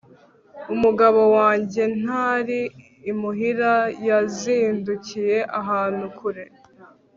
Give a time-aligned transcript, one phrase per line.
[0.73, 2.61] umugabo wanjye ntari
[3.11, 3.73] imuhira,
[4.07, 6.45] yazindukiye ahantu kure